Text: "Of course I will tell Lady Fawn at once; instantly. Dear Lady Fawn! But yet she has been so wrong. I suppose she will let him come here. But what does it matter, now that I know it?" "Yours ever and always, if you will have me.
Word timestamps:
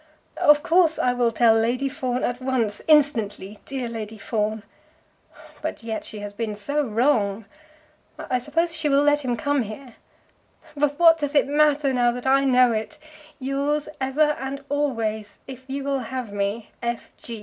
"Of 0.41 0.63
course 0.63 0.97
I 0.97 1.13
will 1.13 1.31
tell 1.31 1.53
Lady 1.53 1.87
Fawn 1.87 2.23
at 2.23 2.41
once; 2.41 2.81
instantly. 2.87 3.59
Dear 3.65 3.87
Lady 3.87 4.17
Fawn! 4.17 4.63
But 5.61 5.83
yet 5.83 6.03
she 6.03 6.21
has 6.21 6.33
been 6.33 6.55
so 6.55 6.83
wrong. 6.87 7.45
I 8.17 8.39
suppose 8.39 8.75
she 8.75 8.89
will 8.89 9.03
let 9.03 9.19
him 9.23 9.37
come 9.37 9.61
here. 9.61 9.97
But 10.75 10.97
what 10.97 11.19
does 11.19 11.35
it 11.35 11.45
matter, 11.45 11.93
now 11.93 12.11
that 12.13 12.25
I 12.25 12.45
know 12.45 12.71
it?" 12.71 12.97
"Yours 13.37 13.89
ever 13.99 14.35
and 14.39 14.63
always, 14.69 15.37
if 15.45 15.65
you 15.67 15.83
will 15.83 15.99
have 15.99 16.33
me. 16.33 16.71